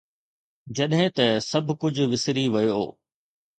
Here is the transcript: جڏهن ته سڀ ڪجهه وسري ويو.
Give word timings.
جڏهن 0.75 1.07
ته 1.17 1.25
سڀ 1.49 1.65
ڪجهه 1.81 2.05
وسري 2.11 2.45
ويو. 2.53 2.83